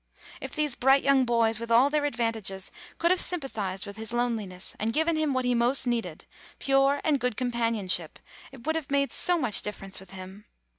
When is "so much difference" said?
9.11-9.99